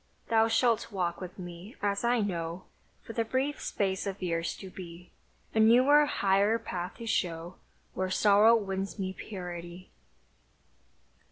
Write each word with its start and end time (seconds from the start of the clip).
Thou 0.31 0.47
shalt 0.47 0.91
walk 0.91 1.21
with 1.21 1.37
me, 1.37 1.75
as 1.79 2.03
I 2.03 2.21
know, 2.21 2.63
For 3.03 3.13
the 3.13 3.23
brief 3.23 3.61
space 3.61 4.07
of 4.07 4.19
years 4.19 4.57
to 4.57 4.71
be; 4.71 5.11
A 5.53 5.59
newer, 5.59 6.07
higher 6.07 6.57
path 6.57 6.95
to 6.95 7.05
show 7.05 7.57
Where 7.93 8.09
sorrow 8.09 8.55
wins 8.55 8.97
me 8.97 9.13
purity! 9.13 9.91